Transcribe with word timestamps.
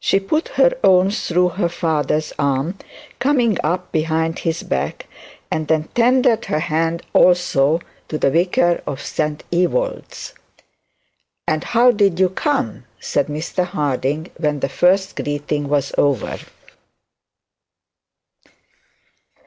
She 0.00 0.20
put 0.20 0.48
her 0.56 0.72
own 0.82 1.10
through 1.10 1.50
her 1.50 1.68
father's 1.68 2.32
arm, 2.38 2.78
coming 3.18 3.58
up 3.62 3.92
behind 3.92 4.38
his 4.38 4.62
back, 4.62 5.06
and 5.50 5.68
then 5.68 5.88
tendered 5.94 6.46
her 6.46 6.60
hand 6.60 7.02
also 7.12 7.82
to 8.08 8.16
the 8.16 8.30
vicar 8.30 8.82
of 8.86 9.02
St 9.02 9.44
Ewold's. 9.50 10.32
'And 11.46 11.62
how 11.62 11.90
did 11.90 12.18
you 12.18 12.30
come?' 12.30 12.86
said 12.98 13.26
Mr 13.26 13.66
Harding, 13.66 14.30
when 14.38 14.60
the 14.60 14.70
first 14.70 15.14
greeting 15.14 15.68
was 15.68 15.92
over. 15.98 16.38